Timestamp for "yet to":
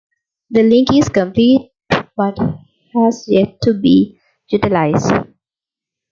3.27-3.75